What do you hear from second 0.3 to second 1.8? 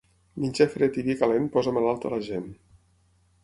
Menjar fred i vi calent posa